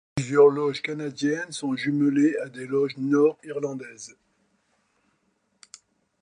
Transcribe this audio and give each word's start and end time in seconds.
Plusieurs 0.15 0.47
loges 0.47 0.81
canadiennes 0.81 1.51
sont 1.51 1.75
jumelées 1.75 2.35
à 2.43 2.49
des 2.49 2.65
loges 2.65 2.97
nord-irlandaises. 2.97 4.17